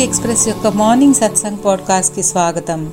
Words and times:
Golok 0.00 0.16
express 0.16 0.48
యొక్క 0.48 0.66
morning 0.66 1.14
satsang 1.14 1.58
పాడ్కాస్ట్కి 1.64 2.22
స్వాగతం. 2.22 2.92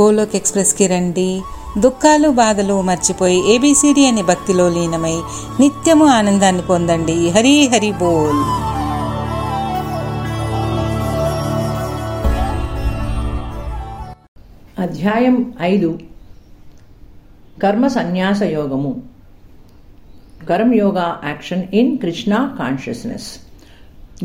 గోలోక్ 0.00 0.36
ఎక్స్ప్రెస్కి 0.36 0.86
రండి. 0.86 1.42
దుఃఖాలు 1.78 2.28
బాధలు 2.28 2.82
మర్చిపోయి 2.82 3.54
ఏబిసిడి 3.54 4.06
అనే 4.06 4.22
భక్తిలో 4.22 4.68
లీనమై 4.68 5.20
నిత్యము 5.60 6.06
ఆనందాన్ని 6.06 6.62
పొందండి. 6.62 7.30
హరి 7.30 7.68
హరి 7.68 7.90
బోల్. 7.90 8.40
అధ్యాయం 14.80 15.54
ఐదు. 15.60 15.98
కర్మ 17.62 17.86
సన్యాస 17.86 18.42
యోగము 18.42 19.02
karma 20.50 20.74
yoga 20.74 21.20
action 21.24 21.64
in 21.74 21.98
Krishna 21.98 22.56
consciousness. 22.58 23.43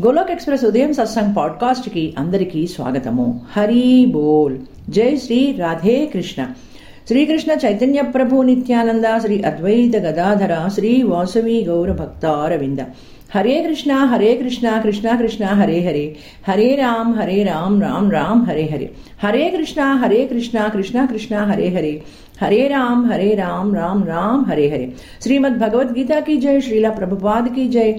Golok 0.03 0.31
express 0.31 0.63
ఉదయం 0.65 0.91
సత్సంగ్ 0.93 1.35
పాడ్కాస్ట్కి 1.37 2.03
అందరికీ 2.17 2.61
స్వాగతము 2.67 3.27
హరి 3.55 3.83
బోల్ 4.05 4.55
జై 4.89 5.11
శ్రీ 5.17 5.39
రాధే 5.57 5.97
కృష్ణ 6.05 6.41
శ్రీకృష్ణ 7.07 7.51
చైతన్య 7.63 8.01
ప్రభు 8.15 8.43
నిత్యానంద 8.43 9.07
శ్రీ 9.21 9.35
అద్వైత 9.41 9.95
గదాధర 9.97 10.53
శ్రీ 10.67 10.91
వాసవి 11.03 11.57
గౌర 11.63 11.91
భక్తారవింద 11.91 12.81
హరే 13.35 13.55
కృష్ణ 13.61 13.91
హరే 14.11 14.31
కృష్ణ 14.35 14.67
కృష్ణ 14.83 15.07
కృష్ణ 15.15 15.45
హరే 15.59 15.79
హరే 15.79 16.03
హరే 16.47 16.67
రామ్ 16.75 17.13
హరే 17.19 17.37
రామ్ 17.43 17.77
రామ్ 17.81 18.09
రామ్ 18.11 18.43
హరే 18.45 18.65
హరే 18.73 18.87
హరే 19.23 19.45
కృష్ణ 19.49 19.81
హరే 20.03 20.21
కృష్ణ 20.25 20.67
కృష్ణ 20.67 21.05
కృష్ణ 21.05 21.35
హరే 21.45 21.69
హరే 21.69 21.93
హరే 22.41 22.61
రామ్ 22.67 23.03
హరే 23.11 23.29
రామ్ 23.35 23.71
రామ్ 23.75 24.03
రామ్ 24.07 24.43
హరే 24.45 24.67
హరే 24.69 24.87
శ్రీమద్ 25.21 25.59
భగవద్గీత 25.59 26.11
की 26.27 26.37
जय 26.37 26.57
श्रीला 26.61 26.91
प्रभुपाद 26.91 27.47
की 27.55 27.65
जय 27.67 27.89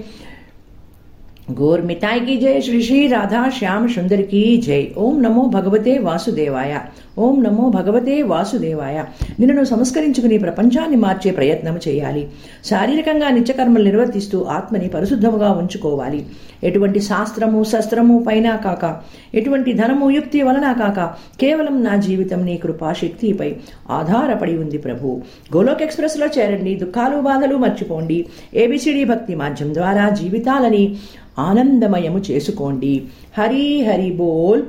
गोर 1.50 1.80
मिताई 1.80 2.20
की 2.20 2.36
जय 2.36 2.60
श्री 2.60 2.82
श्री 2.82 3.06
राधा 3.06 3.50
श्याम 3.50 3.88
सुंदर 3.88 4.22
की 4.22 4.56
जय। 4.56 4.94
ओम 4.96 5.20
नमो 5.20 5.42
भगवते 5.42 5.98
वासुदेवाय। 5.98 6.88
ఓం 7.18 7.42
నమో 7.42 7.68
భగవతే 7.68 8.22
వాసుదేవాయ. 8.22 9.04
నిన్ను 9.40 9.64
సంస్కరించుకుని 9.64 10.38
ప్రపంచాన్ని 10.38 10.96
మార్చే 10.96 11.30
ప్రయత్నం 11.30 11.80
చేయాలి. 11.88 12.28
శారీరకంగా 12.64 13.28
నిత్యకర్మలు 13.28 13.84
నిర్వర్తిస్తూ 13.84 14.42
ఆత్మని 14.44 14.88
పరిశుద్ధముగా 14.88 15.50
ఉంచుకోవాలి. 15.50 16.26
ఎటువంటి 16.64 17.00
శాస్త్రము 17.00 17.64
శస్త్రము 17.64 18.24
పైన 18.26 18.56
కాక 18.56 19.00
ఎటువంటి 19.34 19.72
ధనము 19.72 20.10
యుక్తి 20.10 20.42
వలన 20.42 20.72
కాక 20.72 21.14
కేవలం 21.40 21.84
నా 21.84 21.96
జీవితం 21.96 22.44
నీ 22.44 22.56
కృపాశక్తిపై 22.56 23.56
ఆధారపడి 23.90 24.58
ఉంది 24.58 24.78
ప్రభు. 24.78 25.20
గోలోక్ 25.56 25.82
ఎక్స్ప్రెస్లో 25.82 26.26
చేరండి 26.26 26.74
దుఃఖాలు 26.74 27.20
బాధలు 27.20 27.56
మర్చిపోండి. 27.56 28.26
ఏబిసిడి 28.54 29.04
భక్తి 29.04 29.34
మాధ్యం 29.34 29.74
ద్వారా 29.74 30.08
జీవితాలని 30.08 30.96
ఆనందమయము 31.38 32.18
చేసుకోండి. 32.18 33.02
హరి 33.38 33.84
హరి 33.84 34.12
బోల్. 34.12 34.62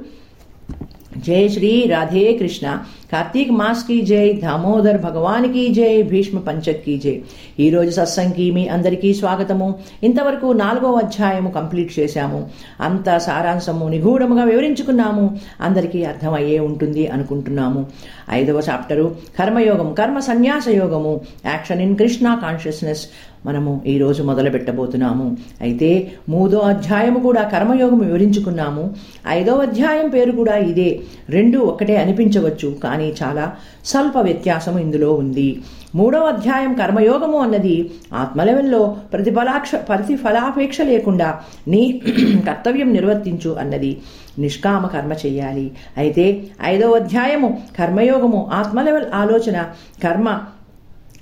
జై 1.17 1.47
శ్రీ 1.47 1.83
రాధే 1.89 2.38
కృష్ణ. 2.38 2.80
కార్తీక్ 3.11 3.52
మాస్కి 3.52 4.02
జై 4.02 4.33
దామోదర్ 4.33 5.02
భగవాన్కి 5.02 5.67
జై 5.67 6.02
భీష్మ 6.02 6.39
పంచక్కి 6.39 6.97
జై. 6.97 7.22
ఈ 7.59 7.69
రోజు 7.69 8.22
మీ 8.52 8.67
అందరికీ 8.67 9.14
స్వాగతము. 9.14 9.75
ఇంతవరకు 10.03 10.52
నాలుగో 10.52 10.91
అధ్యాయము 10.91 11.50
కంప్లీట్ 11.50 12.00
చేశాము. 12.00 12.50
అంత 12.81 13.17
సారాంశము 13.17 13.88
నిగూఢముగా 13.88 14.44
వివరించుకున్నాము. 14.44 15.38
అందరికీ 15.61 16.03
అర్థమయ్యే 16.03 16.59
ఉంటుంది 16.59 17.08
అనుకుంటున్నాము. 17.08 17.86
ఐదవ 18.30 18.61
చాప్టరు 18.69 19.16
కర్మయోగం 19.39 19.94
కర్మ 19.94 20.19
సన్యాస 20.19 20.67
యోగము 20.69 21.22
యాక్షన్ 21.45 21.81
ఇన్ 21.81 21.97
కృష్ణ 21.97 22.39
కాన్షియస్నెస్. 22.41 23.08
మనము 23.46 23.82
ఈరోజు 23.88 24.24
మొదలు 24.24 24.50
పెట్టబోతున్నాము 24.50 25.38
అయితే 25.62 26.12
మూడో 26.30 26.59
అధ్యాయము 26.59 27.20
కూడా 27.20 27.44
కర్మయోగం 27.44 28.00
వివరించుకున్నాము. 28.00 28.96
ఐదో 29.28 29.56
అధ్యాయం 29.58 30.09
పేరు 30.09 30.31
కూడా 30.31 30.56
ఇదే. 30.56 31.00
రెండు 31.30 31.58
ఒకటే 31.58 31.98
అనిపించవచ్చు 31.98 32.76
కానీ 32.84 33.14
చాలా 33.24 33.53
స్వల్ప 33.86 34.18
వ్యత్యాసం 34.18 34.78
ఇందులో 34.78 35.14
ఉంది. 35.14 35.62
మూడవ 35.96 36.24
అధ్యాయం 36.26 36.74
కర్మయోగము 36.74 37.38
అన్నది 37.38 37.90
ఆత్మ 38.14 38.44
లెవెల్లో 38.44 38.96
ప్రతిఫలాక్ష 39.14 39.72
ప్రతిఫలాపేక్ష 39.76 40.82
లేకుండా 40.82 41.40
నీ 41.68 42.02
కర్తవ్యం 42.48 42.94
నిర్వర్తించు 42.94 43.52
అన్నది 43.52 43.98
నిష్కామ 44.40 44.86
కర్మ 44.88 45.14
చేయాలి. 45.26 45.72
అయితే 45.98 46.44
ఐదవ 46.64 46.96
అధ్యాయము 46.96 47.62
కర్మయోగము 47.80 48.50
ఆత్మ 48.53 48.82
లెవెల్ 48.82 49.06
ఆలోచన 49.14 49.66
కర్మ 50.03 50.30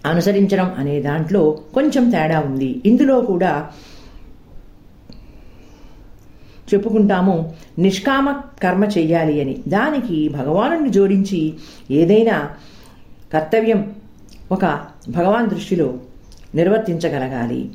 అనుసరించడం 0.05 0.75
అనే 0.77 1.01
దాంట్లో 1.01 1.59
కొంచెం 1.73 2.09
తేడా 2.09 2.39
ఉంది. 2.39 2.81
ఇందులో 2.85 3.21
కూడా 3.21 3.71
చెప్పుకుంటాము 6.73 7.53
నిష్కామ 7.79 8.41
కర్మ 8.63 8.83
చెయ్యాలి 8.83 9.41
అని. 9.41 9.63
దానికి 9.67 10.29
భగవాను 10.29 10.87
జోడించి 10.87 11.53
ఏదైనా 11.91 12.49
కర్తవ్యం 13.33 13.95
ఒక 14.51 14.65
భగవాన్ 15.09 15.49
దృష్టిలో 15.49 15.97
నిర్వర్తించగలగాలి. 16.55 17.71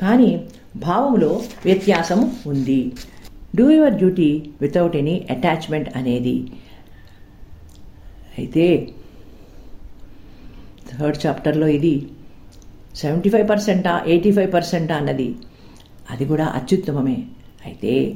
కానీ 0.00 0.44
భావములో 0.76 1.42
వ్యత్యాసం 1.64 2.36
ఉంది. 2.46 2.92
Do 3.56 3.70
your 3.70 3.94
duty 3.94 4.50
without 4.60 4.96
any 4.96 5.26
attachment 5.30 5.96
అనేది. 5.96 6.46
అయితే 8.38 8.88
థర్డ్ 10.92 11.26
చాప్టర్లో 11.26 11.66
ఇది. 11.66 12.06
సెవెంటీ 12.94 13.28
ఫైవ్ 13.28 13.48
పర్సెంటా 13.48 14.04
ఎయిటీ 14.06 14.32
ఫైవ్ 14.32 14.52
పర్సెంటా 14.52 14.94
అన్నది. 14.94 15.34
అది 16.10 16.24
కూడా 16.24 16.44
అత్యుత్తమమే. 16.44 17.16
అయితే 17.66 18.14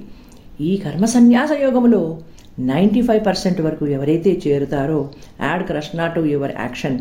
ఈ 0.60 0.76
కర్మ 0.76 1.04
సన్యాస 1.04 1.50
యోగంలో 1.52 2.18
నైంటీ 2.58 3.02
ఫైవ్ 3.02 3.26
పర్సెంట్ 3.26 3.60
వరకు 3.60 3.86
ఎవరైతే 3.86 4.40
చేరుతారో 4.46 5.10
add 5.40 5.68
Krishna 5.68 6.06
to 6.06 6.20
your 6.20 6.52
action 6.60 6.98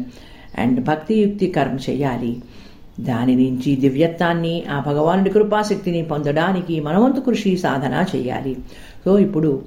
and 0.58 0.84
భక్తియుక్తి 0.84 1.47
కర్మ 1.47 1.78
చేయాలి. 1.90 2.41
దాని 3.00 3.35
నుంచి 3.35 3.75
దివ్యత్వాన్ని 3.75 4.66
ఆ 4.66 4.84
భగవానుడి 4.88 5.29
కృపాశక్తిని 5.29 6.03
పొందడానికి 6.03 6.79
మనవంతు 6.79 7.19
కృషి 7.19 7.58
సాధన 7.58 8.06
చేయాలి. 8.16 8.56
సో 9.06 9.19
ఇప్పుడు 9.19 9.62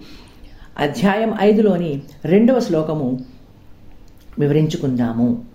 అధ్యాయం 0.78 1.34
ఐదులోని 1.40 2.02
రెండవ 2.24 2.60
శ్లోకము 2.60 3.24
వివరించుకుందాము. 4.38 5.51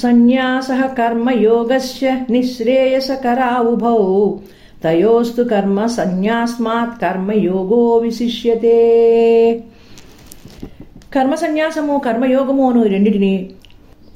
సన్యాస 0.00 0.68
కర్మయోగస్య 0.98 2.06
నిశ్రేయసకరా 2.30 3.58
ఉభౌ 3.60 4.00
తయోస్తు 4.84 5.42
కర్మ 5.42 5.86
సన్యాస్మాత్ 5.86 7.00
కర్మయోగో 7.02 7.96
విశిష్యతే. 7.96 8.80
కర్మ 11.14 11.34
సన్యాసము 11.34 12.02
కర్మయోగము 12.06 12.70
అను 12.70 12.82
రెండింటిని 12.82 13.50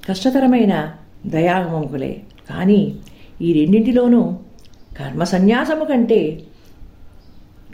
కష్టతరమైన 0.08 0.74
దయాగమములే. 1.26 2.12
కానీ 2.50 2.80
ఈ 3.42 3.52
రెండింటిలోనూ 3.52 4.22
కర్మ 4.98 5.24
సన్యాసము 5.24 5.84
కంటే 5.84 6.20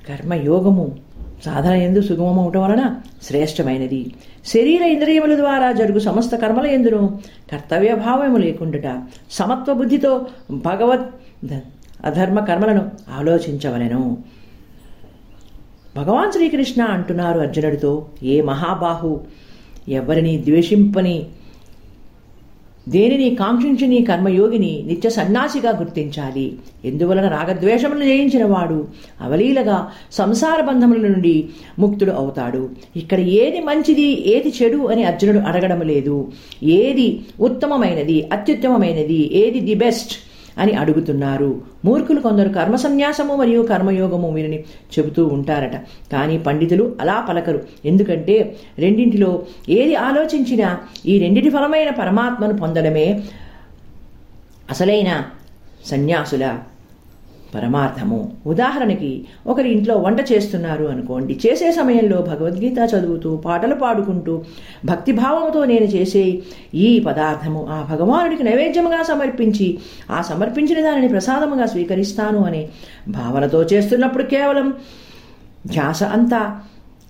కర్మయోగము 0.08 0.86
సాధన 1.44 1.72
ఎందు 1.72 2.00
సుగమమవటం 2.00 2.62
వలన 2.62 2.96
శ్రేష్టమైనది. 3.22 4.14
శరీర 4.46 4.82
ఇంద్రియముల 4.82 5.36
ద్వారా 5.36 5.72
జరుగు 5.72 5.98
సమస్త 5.98 6.36
కర్మల 6.36 6.66
ఎందును? 6.66 7.18
కర్తవ్య 7.52 7.94
భావము 7.94 8.36
లేకుండుట. 8.36 9.02
సమత్వ 9.30 9.72
బుద్ధితో 9.72 10.26
భగవత్ 10.50 11.06
అధర్మ 12.04 12.40
కర్మలను 12.40 12.90
ఆలోచించవలెను. 13.14 14.18
భగవాన్ 15.96 16.32
శ్రీకృష్ణ 16.32 16.82
అంటున్నారు 16.82 17.40
అర్జునుడితో 17.40 18.06
ఏ 18.22 18.40
మహాబాహు 18.40 19.20
ఎవరిని 19.88 20.38
ద్వేషింపని 20.38 21.26
దేనిని 22.88 23.34
కాంక్షించని 23.34 24.04
కర్మయోగిని 24.04 24.84
నిత్య 24.86 25.10
సన్యాసిగా 25.10 25.70
గుర్తించాలి. 25.78 26.58
ఎందువలన 26.84 27.28
రాగద్వేషములు 27.28 28.04
జయించిన 28.04 28.44
వాడు 28.44 28.88
అవలీలగా 29.20 29.88
సంసార 30.12 30.60
బంధముల 30.60 31.08
నుండి 31.08 31.48
ముక్తుడు 31.78 32.10
అవుతాడు. 32.10 32.68
ఇక్కడ 32.96 33.20
ఏది 33.20 33.60
మంచిది 33.60 34.08
ఏది 34.34 34.52
చెడు 34.62 34.76
అని 34.76 35.04
అర్జునుడు 35.04 35.38
అడగడం 35.38 35.80
లేదు. 35.80 36.28
ఏది 36.62 37.20
ఉత్తమమైనది 37.40 38.28
అత్యుత్తమమైనది 38.32 39.20
ఏది 39.38 39.60
ది 39.60 39.74
బెస్ట్ 39.74 40.14
అని 40.58 40.72
అడుగుతున్నారు. 40.72 41.62
మూర్ఖులు 41.84 42.20
కొందరు 42.20 42.48
కర్మ 42.48 42.76
సన్యాసము 42.76 43.36
మరియు 43.36 43.62
కర్మయోగము 43.62 44.30
వీరిని 44.34 44.64
చెబుతూ 44.98 45.26
ఉంటారట. 45.26 45.76
కానీ 46.12 46.38
పండితులు 46.38 46.96
అలా 47.00 47.26
పలకరు. 47.28 47.62
ఎందుకంటే 47.84 48.56
రెండింటిలో 48.78 49.46
ఏది 49.68 49.94
ఆలోచించినా 49.94 50.78
ఈ 51.06 51.18
రెండింటి 51.18 51.50
ఫలమైన 51.50 51.90
పరమాత్మను 51.90 52.54
పొందడమే 52.54 53.22
అసలైన 54.70 55.22
సన్యాసుల 55.84 56.58
పరమార్థము. 57.54 58.32
ఉదాహరణకి 58.46 59.24
ఒకరి 59.46 59.68
ఇంట్లో 59.68 59.96
వంట 59.96 60.32
చేస్తున్నారు 60.32 60.84
అనుకోండి. 60.84 61.40
చేసే 61.46 61.72
సమయంలో 61.72 62.22
భగవద్గీత 62.22 62.78
చదువుతూ 62.94 63.36
పాటలు 63.36 63.74
పాడుకుంటూ 63.74 64.44
భక్తిభావంతో 64.84 65.64
నేను 65.64 65.84
చేసే 65.84 66.42
ఈ 66.74 67.00
పదార్థము 67.00 67.66
ఆ 67.70 67.86
భగవానుడికి 67.90 68.42
నైవేద్యముగా 68.42 69.02
సమర్పించి 69.02 69.78
ఆ 70.10 70.22
సమర్పించిన 70.22 70.80
దానిని 70.80 71.08
ప్రసాదముగా 71.08 71.66
స్వీకరిస్తాను 71.66 72.44
అనే 72.44 72.68
భావనతో 73.08 73.62
చేస్తున్నప్పుడు 73.62 74.24
కేవలం 74.24 74.74
ధ్యాస 75.66 76.02
అంతా 76.02 76.60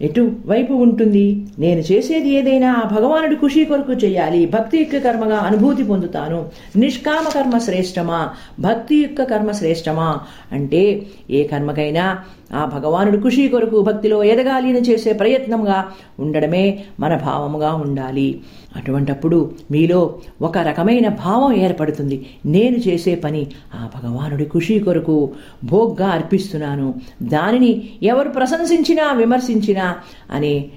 ఎటువైపు 0.03 0.73
ఉంటుంది? 0.73 1.47
నేను 1.59 1.81
చేసేది 1.81 2.29
ఏదైనా 2.29 2.73
ఆ 2.73 2.97
భగవానుడి 2.97 3.37
ఖుషి 3.37 3.65
కొరకు 3.65 3.93
చేయాలి. 3.93 4.47
భక్తి 4.47 4.79
యొక్క 4.79 4.99
కర్మగా 4.99 5.37
అనుభూతి 5.37 5.85
పొందుతాను. 5.85 6.47
నిష్కామ 6.77 7.29
కర్మ 7.29 7.59
శ్రేష్టమా? 7.59 8.31
భక్తియుక్త 8.61 9.23
కర్మ 9.23 9.51
శ్రేష్టమా? 9.51 10.21
అంటే 10.53 11.03
ఏ 11.31 11.47
కర్మకైనా 11.47 12.19
ఆ 12.55 12.65
భగవానుడి 12.65 13.19
ఖుషి 13.19 13.49
కొరకు 13.49 13.83
భక్తిలో 13.83 14.25
ఎదగాలిని 14.25 14.79
చేసే 14.79 15.13
ప్రయత్నంగా 15.13 15.85
ఉండడమే 16.21 16.85
మన 17.01 17.17
భావముగా 17.17 17.75
ఉండాలి. 17.75 18.41
అటువంటప్పుడు 18.77 19.51
మీలో 19.71 20.15
ఒక 20.43 20.59
రకమైన 20.59 21.09
భావం 21.09 21.53
ఏర్పడుతుంది. 21.53 22.27
నేను 22.47 22.77
చేసే 22.77 23.15
పని 23.15 23.47
ఆ 23.75 23.89
భగవానుడి 23.95 24.45
ఖుషి 24.45 24.79
కొరకు 24.79 25.31
భోగ్గా 25.65 26.09
అర్పిస్తున్నాను. 26.09 26.95
దానిని 27.23 27.91
ఎవరు 28.03 28.29
ప్రశంసించినా 28.29 29.13
విమర్శించినా 29.13 29.97
అనే 30.31 30.71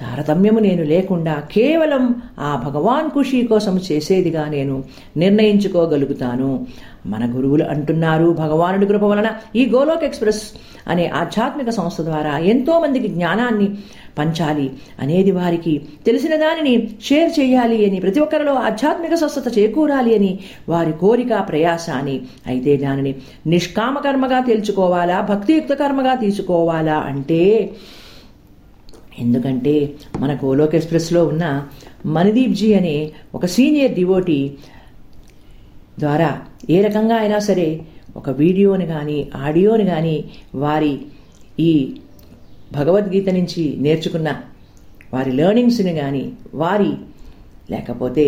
తారతమ్యము 0.00 0.58
నేను 0.58 0.82
లేకుండా 0.82 1.42
కేవలం 1.52 2.22
ఆ 2.38 2.62
భగవాన్ 2.66 3.10
ఖుషీ 3.10 3.46
కోసం 3.46 3.80
చేసేదిగా 3.92 4.48
నేను 4.48 4.84
నిర్ణయించుకోగలుగుతాను. 5.16 6.66
మన 7.06 7.32
గురువులు 7.36 7.64
అంటున్నారు 7.64 8.30
భగవానుడి 8.30 8.86
కృప 8.86 9.02
వలన 9.02 9.26
ఈ 9.56 9.66
గోలోక్ 9.66 10.04
ఎక్స్ప్రెస్ 10.04 10.42
అనే 10.88 11.06
ఆధ్యాత్మిక 11.08 11.70
సంస్థ 11.70 12.00
ద్వారా 12.02 12.38
ఎంతోమందికి 12.38 13.08
జ్ఞానాన్ని 13.08 13.74
పంచాలి. 14.18 14.70
అనేది 15.00 15.30
వారికి 15.30 15.82
తెలిసిన 16.06 16.36
దానిని 16.36 16.88
షేర్ 17.02 17.40
చేయాలి 17.40 17.90
అని 17.90 18.00
ప్రతి 18.00 18.20
ఒక్కరిలో 18.20 18.54
ఆధ్యాత్మిక 18.54 19.14
స్వస్థత 19.14 19.58
చేకూరాలి 19.58 20.14
అని 20.14 20.38
వారి 20.68 20.92
కోరిక 20.92 21.48
ప్రయాస 21.48 21.90
అని. 21.90 22.22
అయితే 22.46 22.76
దానిని 22.76 23.14
నిష్కామ 23.46 23.98
కర్మగా 23.98 24.40
తేల్చుకోవాలా? 24.40 25.20
భక్తియుక్త 25.20 25.74
కర్మగా 25.74 26.14
తీసుకోవాలా? 26.14 26.96
అంటే 26.96 27.70
ఎందుకంటే 29.18 29.74
మన 30.20 30.32
గోలోక్ 30.44 30.74
ఎక్స్ప్రెస్లో 30.74 31.20
ఉన్న 31.26 31.44
మణిదీప్ 32.06 32.54
జీ 32.54 32.68
అనే 32.74 32.96
ఒక 33.34 33.46
సీనియర్ 33.46 33.94
డివోటీ 33.94 34.38
ద్వారా 35.98 36.30
ఏ 36.70 36.78
రకంగా 36.82 37.16
అయినా 37.16 37.38
సరే 37.38 37.68
ఒక 38.16 38.30
వీడియోని 38.30 38.86
కానీ 38.86 39.18
ఆడియోని 39.36 39.84
కానీ 39.84 40.16
వారి 40.54 40.92
ఈ 41.58 41.70
భగవద్గీత 42.72 43.28
నుంచి 43.30 43.64
నేర్చుకున్న 43.78 44.28
వారి 45.12 45.32
లెర్నింగ్స్ని 45.32 45.94
కానీ 45.94 46.24
వారి 46.54 46.92
లేకపోతే 47.70 48.26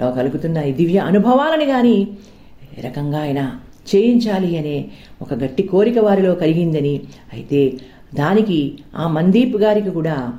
లో 0.00 0.06
కలుగుతున్న 0.12 0.58
ఈ 0.58 0.72
దివ్య 0.72 0.98
అనుభవాలని 1.00 1.66
కానీ 1.66 1.96
ఏ 2.76 2.80
రకంగా 2.80 3.20
అయినా 3.20 3.44
చేయించాలి 3.92 4.50
అనే 4.56 4.76
ఒక 5.22 5.34
గట్టి 5.34 5.62
కోరిక 5.62 5.98
వారిలో 5.98 6.32
కలిగిందని 6.34 6.94
అయితే 7.32 7.60
దానికి 8.14 8.78
ఆ 8.96 9.08
మందీప్ 9.08 9.56
గారికి 9.56 9.90
కూడా 9.90 10.32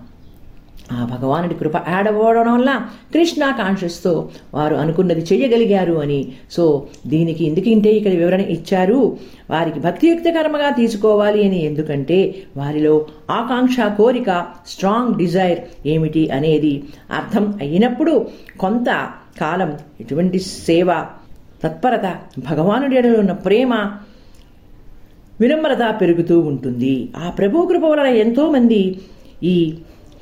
ఆ 0.91 1.05
భగవానుడి 1.05 1.55
కృప 1.55 1.77
ఆడబోవడం 1.77 2.53
వల్ల 2.53 2.81
కృష్ణ 3.13 3.51
కాన్షియస్తో 3.51 4.29
వారు 4.53 4.75
అనుకున్నది 4.75 5.21
చెయ్యగలిగారు 5.21 5.93
అని. 5.93 6.31
సో 6.51 6.87
దీనికి 7.07 7.45
ఎందుకంటే 7.45 7.89
ఇక్కడ 7.89 8.11
వివరణ 8.11 8.41
ఇచ్చారు? 8.41 9.17
వారికి 9.49 9.79
భక్తియుక్త 9.79 10.29
కర్మగా 10.29 10.69
తీసుకోవాలి 10.69 11.45
అని 11.45 11.65
ఎందుకంటే 11.65 12.35
వారిలో 12.57 13.05
ఆకాంక్ష 13.31 13.77
కోరిక 13.97 14.45
స్ట్రాంగ్ 14.67 15.15
డిజైర్ 15.15 15.59
ఏమిటి 15.87 16.29
అనేది 16.29 16.83
అర్థం 17.11 17.53
అయినప్పుడు 17.61 18.27
కొంత 18.59 19.07
కాలం 19.41 19.77
ఎటువంటి 19.99 20.39
సేవ 20.39 21.05
తత్పరత 21.63 22.17
భగవానుడి 22.49 22.95
ఎడలో 22.95 23.19
ఉన్న 23.19 23.31
ప్రేమ 23.31 23.73
వినమ్రత 25.43 25.83
పెరుగుతూ 26.01 26.37
ఉంటుంది. 26.51 26.95
ఆ 27.23 27.29
ప్రభు 27.39 27.65
కృప 27.71 27.85
వలన 27.85 28.09
ఎంతోమంది 28.25 28.83
ఈ 29.53 29.55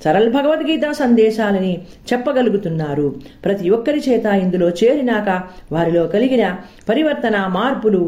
సరళ 0.03 0.27
భగవద్గీత 0.35 0.85
సందేశాలని 0.91 1.73
చెప్పగలుగుతున్నారు. 2.09 3.07
ప్రతి 3.45 3.65
ఒక్కరి 3.75 3.99
చేత 4.05 4.25
ఇందులో 4.43 4.67
చేరినాక 4.79 5.29
వారిలో 5.71 6.03
కలిగిన 6.13 6.45
పరివర్తన 6.89 7.37
మార్పులు 7.57 8.01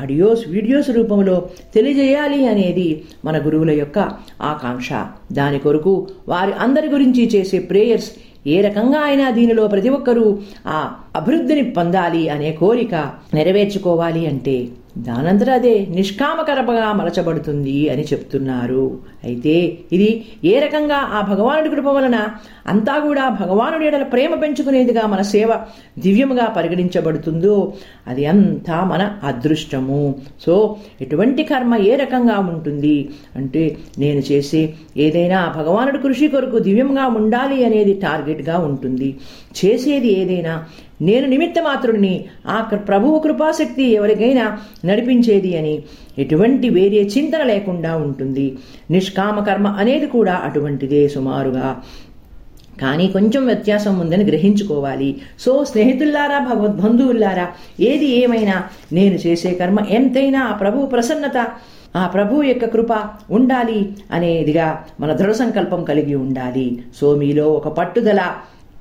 ఆడియోస్ 0.00 0.42
వీడియోస్ 0.48 0.90
రూపంలో 0.90 1.36
తెలియజేయాలి 1.74 2.40
అనేది 2.46 2.88
మన 3.24 3.36
గురువుల 3.46 3.74
యొక్క 3.82 3.98
ఆకాంక్ష. 4.42 4.88
దాని 5.32 5.58
కొరకు 5.58 5.94
వారి 6.28 6.54
అందరి 6.64 6.90
గురించి 6.94 7.24
చేసే 7.34 7.60
ప్రేయర్స్ 7.70 8.10
ఏ 8.54 8.56
రకంగా 8.60 8.98
అయినా 9.00 9.28
దీనిలో 9.30 9.62
ప్రతి 9.66 9.92
ఒక్కరూ 9.98 10.26
ఆ 10.66 10.80
అభివృద్ధిని 11.16 11.64
పొందాలి 11.70 12.24
అనే 12.28 12.50
కోరిక 12.60 12.94
నెరవేర్చుకోవాలి 13.34 14.24
అంటే 14.26 14.56
దానంతట 14.98 15.50
అదే 15.50 15.86
నిష్కామకరపగా 15.90 16.92
మలచబడుతుంది 16.92 17.88
అని 17.88 18.02
చెప్తున్నారు. 18.02 18.98
అయితే 19.24 19.78
ఇది 19.92 20.24
ఏ 20.44 20.58
రకంగా 20.58 20.96
ఆ 20.96 21.20
భగవానుడి 21.20 21.68
కృప 21.68 21.86
వలన 21.86 22.28
అంతా 22.66 22.98
కూడా 22.98 23.28
భగవానుడి 23.28 23.86
ఎడల 23.86 24.02
ప్రేమ 24.02 24.34
పెంచుకునేదిగా 24.34 25.06
మన 25.06 25.22
సేవ 25.22 25.48
దివ్యముగా 25.98 26.44
పరిగణించబడుతుందో 26.44 27.72
అది 28.06 28.26
అంతా 28.26 28.84
మన 28.84 29.18
అదృష్టము. 29.24 30.14
సో 30.46 30.76
ఎటువంటి 31.00 31.44
కర్మ 31.44 31.74
ఏ 31.74 31.94
రకంగా 31.94 32.38
ఉంటుంది? 32.38 33.08
అంటే 33.36 33.76
నేను 33.98 34.18
చేసే 34.18 34.74
ఏదైనా 34.96 35.54
భగవానుడి 35.56 35.98
కృషి 35.98 36.28
కొరకు 36.28 36.58
దివ్యంగా 36.58 37.06
ఉండాలి 37.06 37.64
అనేది 37.64 37.92
టార్గెట్గా 37.92 38.58
ఉంటుంది. 38.58 39.16
చేసేది 39.64 40.20
ఏదైనా 40.20 40.64
నేను 41.02 41.26
నిమిత్త 41.26 41.62
మాత్రుడిని 41.62 42.24
ఆ 42.46 42.60
ప్రభువు 42.60 43.18
కృపాశక్తి 43.18 43.92
ఎవరికైనా 43.92 44.58
నడిపించేది 44.84 45.58
అని. 45.58 45.82
ఎటువంటి 46.18 46.68
వేరే 46.68 46.96
చింతన 46.96 47.42
లేకుండా 47.42 47.96
ఉంటుంది. 47.96 48.58
నిష్కామ 48.90 49.44
కర్మ 49.44 49.66
అనేది 49.66 50.06
కూడా 50.06 50.34
అటువంటిదే 50.34 51.08
సుమారుగా. 51.08 51.82
కానీ 52.82 53.08
కొంచెం 53.08 53.46
వ్యత్యాసం 53.46 53.98
ఉందని 53.98 54.24
గ్రహించుకోవాలి. 54.24 55.16
సో 55.40 55.64
స్నేహితుల్లారా 55.64 56.38
భగవద్బంధువుల్లారా 56.38 57.48
ఏది 57.80 58.22
ఏమైనా 58.22 58.64
నేను 58.92 59.14
చేసే 59.14 59.50
కర్మ 59.50 59.78
ఎంతైనా 59.90 60.40
ఆ 60.40 60.52
ప్రభు 60.52 60.86
ప్రసన్నత 60.86 61.46
ఆ 61.96 62.06
ప్రభు 62.06 62.42
యొక్క 62.42 62.64
కృప 62.64 62.88
ఉండాలి 63.30 63.92
అనేదిగా 64.10 64.84
మన 65.00 65.12
దృఢ 65.12 65.30
సంకల్పం 65.30 65.84
కలిగి 65.84 66.14
ఉండాలి. 66.14 66.82
సో 67.00 67.14
మీలో 67.16 67.52
ఒక 67.52 67.68
పట్టుదల 67.68 68.20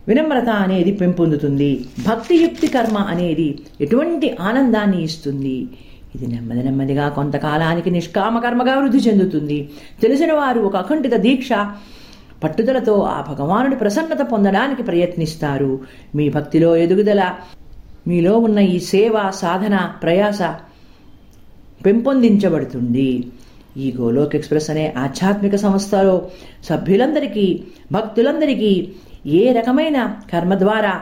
వినమ్రత 0.07 0.49
అనేది 0.49 0.91
పెంపొందుతుంది. 0.91 1.85
భక్తియుక్తి 2.07 2.67
కర్మ 2.67 2.97
అనేది 2.97 3.59
ఎటువంటి 3.81 4.35
ఆనందాన్ని 4.39 5.03
ఇస్తుంది? 5.03 5.67
ఇది 6.15 6.27
నెమ్మది 6.27 6.63
నెమ్మదిగా 6.63 7.09
కొంతకాలానికి 7.09 7.89
నిష్కామకర్మగా 7.91 8.79
వృద్ధి 8.79 8.97
చెందుతుంది. 8.97 9.69
తెలిసిన 10.01 10.33
వారు 10.33 10.59
ఒక 10.59 10.75
అఖండిత 10.75 11.15
దీక్ష 11.15 11.49
పట్టుదలతో 12.43 13.01
ఆ 13.01 13.17
భగవానుడి 13.29 13.75
ప్రసన్నత 13.75 14.21
పొందడానికి 14.31 14.83
ప్రయత్నిస్తారు. 14.83 15.79
మీ 16.15 16.29
భక్తిలో 16.29 16.75
ఎదుగుదల 16.75 17.33
మీలో 18.07 18.37
ఉన్న 18.37 18.59
ఈ 18.59 18.79
సేవ 18.79 19.31
సాధన 19.35 19.75
ప్రయాస 20.03 20.41
పెంపొందించబడుతుంది. 21.85 23.27
ఈ 23.77 23.93
గోలోక్ 23.97 24.35
ఎక్స్ప్రెస్ 24.35 24.69
అనే 24.69 24.93
ఆధ్యాత్మిక 24.97 25.55
సంస్థలో 25.55 26.27
సభ్యులందరికీ 26.69 27.63
భక్తులందరికీ 27.91 28.91
ఏ 29.25 29.51
రకమైన 29.51 30.17
కర్మ 30.33 30.55
ద్వారా 30.55 31.01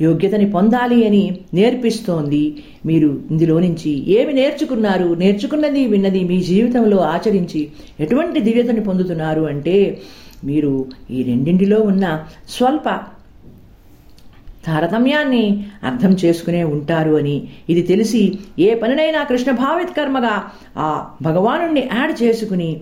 యోగ్యతని 0.00 0.50
పొందాలి 0.50 1.06
అని 1.06 1.38
నేర్పిస్తోంది. 1.54 2.64
మీరు 2.86 3.20
ఇందులో 3.30 3.60
నుంచి 3.60 4.10
ఏమి 4.20 4.32
నేర్చుకున్నారు? 4.32 5.14
నేర్చుకున్నది 5.14 5.86
విన్నది 5.86 6.24
మీ 6.24 6.40
జీవితంలో 6.42 6.96
ఆచరించి 6.96 7.68
ఎటువంటి 8.00 8.40
దివ్యతని 8.40 8.80
పొందుతున్నారు 8.80 9.42
అంటే 9.42 10.00
మీరు 10.44 10.86
ఈ 11.10 11.22
రెండింటిలో 11.22 11.80
ఉన్న 11.80 12.24
స్వల్ప 12.48 13.00
తారతమ్యాన్ని 14.64 15.64
అర్థం 15.84 16.10
చేసుకునే 16.10 16.64
ఉంటారు 16.64 17.16
అని 17.16 17.48
ఇది 17.68 17.82
తెలిసి 17.82 18.38
ఏ 18.58 18.74
పనినైనా 18.74 19.24
కృష్ణ 19.24 19.50
భావిత్ 19.50 19.90
కర్మగా 19.90 20.50
ఆ 20.76 21.06
భగవాను 21.22 21.78
యాడ్ 21.78 22.22
చేసుకుని 22.22 22.80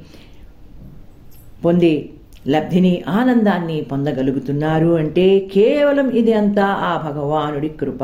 పొందే 1.65 2.11
లబ్ధిని 2.55 2.95
ఆనందాన్ని 3.19 3.79
పొందగలుగుతున్నారు 3.91 4.91
అంటే 5.03 5.27
కేవలం 5.55 6.07
ఇది 6.21 6.33
అంతా 6.41 6.67
ఆ 6.91 6.93
భగవానుడి 7.07 7.71
కృప. 7.81 8.03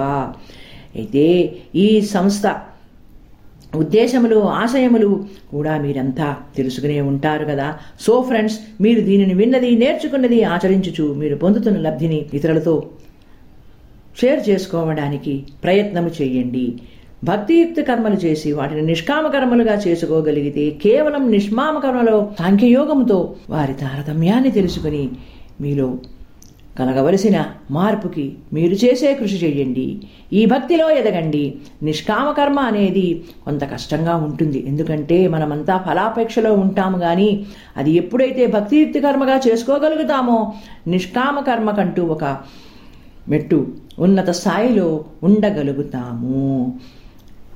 అయితే 1.00 1.26
ఈ 1.84 1.88
సంస్థ 2.14 2.46
ఉద్దేశములు 3.82 4.36
ఆశయములు 4.62 5.08
కూడా 5.52 5.72
మీరంతా 5.84 6.26
తెలుసుకునే 6.56 6.98
ఉంటారు 7.12 7.44
కదా. 7.52 7.68
సో 8.04 8.12
ఫ్రెండ్స్ 8.28 8.58
మీరు 8.84 9.00
దీనిని 9.08 9.34
విన్నది 9.40 9.70
నేర్చుకున్నది 9.82 10.38
ఆచరించుచు 10.54 11.06
మీరు 11.22 11.36
పొందుతున్న 11.44 11.80
లబ్ధిని 11.86 12.20
ఇతరులతో 12.38 12.74
షేర్ 14.20 14.42
చేసుకోవడానికి 14.48 15.34
ప్రయత్నము 15.64 16.10
చేయండి. 16.18 16.66
భక్తియుక్త 17.28 17.80
కర్మలు 17.88 18.18
చేసి 18.24 18.48
వాటిని 18.52 18.82
నిష్కామ 18.90 19.26
కర్మలుగా 19.34 19.74
చేసుకోగలిగితే 19.84 20.64
కేవలం 20.84 21.22
నిష్మామ 21.34 21.76
కర్మలో 21.84 22.16
సాంఖ్యయోగంతో 22.40 23.18
వారి 23.54 23.74
తారతమ్యాన్ని 23.82 24.50
తెలుసుకుని 24.58 25.04
మీలో 25.60 25.88
కలగవలసిన 26.78 27.36
మార్పుకి 27.70 28.24
మీరు 28.54 28.76
చేసే 28.82 29.10
కృషి 29.18 29.36
చేయండి. 29.42 29.84
ఈ 30.38 30.40
భక్తిలో 30.52 30.86
ఎదగండి. 31.00 31.42
నిష్కామ 31.88 32.26
కర్మ 32.38 32.58
అనేది 32.70 33.04
కొంత 33.44 33.62
కష్టంగా 33.72 34.14
ఉంటుంది. 34.26 34.60
ఎందుకంటే 34.70 35.18
మనమంతా 35.34 35.76
ఫలాపేక్షలో 35.86 36.52
ఉంటాము 36.64 36.98
కానీ 36.98 37.28
అది 37.76 37.92
ఎప్పుడైతే 38.00 38.46
భక్తియుక్తి 38.56 39.00
కర్మగా 39.06 39.36
చేసుకోగలుగుతామో 39.46 40.38
నిష్కామ 40.94 41.36
కర్మకంటూ 41.50 42.04
ఒక 42.16 42.24
మెట్టు 43.28 43.60
ఉన్నత 43.98 44.30
స్థాయిలో 44.40 44.88
ఉండగలుగుతాము. 45.22 46.42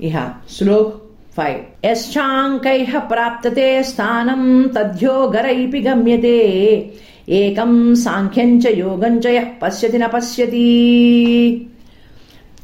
ఇహ 0.01 0.17
శ్లోక్ 0.57 0.95
ఫైవ్. 1.39 1.87
యశ్చాంకై 1.87 2.87
ప్రాప్తతే 2.97 3.83
స్థానం 3.83 4.69
తద్యోగరైపి 4.77 5.81
గమ్యతే. 5.81 6.39
ఏకం 7.29 7.95
సాంఖ్యం 7.95 8.59
చ 8.59 8.79
యోగం 8.79 9.19
చ 9.19 9.45
పశ్యతి 9.63 9.99
న 9.99 10.07
పశ్యతి. 10.07 10.67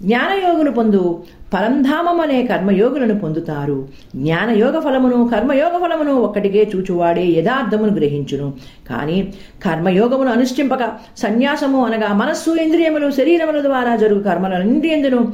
జ్ఞానయోగులు 0.03 0.71
పొందు 0.71 1.23
పరంధామం 1.55 2.21
అనే 2.21 2.47
కర్మయోగులను 2.47 3.19
పొందుతారు. 3.19 3.88
జ్ఞానయోగ 4.17 4.79
ఫలమును 4.79 5.29
కర్మయోగ 5.33 5.79
ఫలమును 5.83 6.14
ఒక్కటికే 6.14 6.71
చూచువాడే 6.76 7.26
యథార్థమును 7.26 7.93
గ్రహించును. 7.95 8.53
కానీ 8.91 9.35
కర్మయోగమును 9.64 10.31
అనుష్ఠింపక 10.31 10.93
సన్యాసము 11.19 11.85
అనగా 11.85 12.12
మనస్సు 12.12 12.50
ఇంద్రియములు 12.50 13.11
శరీరముల 13.11 13.62
ద్వారా 13.62 13.97
జరుగు 13.97 14.23
కర్మలన్నింటియందును 14.23 15.33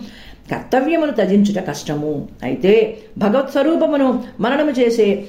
కర్తవ్యమును 0.50 1.12
త్యజించుట 1.12 1.58
కష్టము. 1.68 2.28
అయితే 2.42 2.72
భగవత్ 3.18 3.50
స్వరూపమును 3.50 4.08
మననము 4.40 4.70
చేసే 4.70 5.24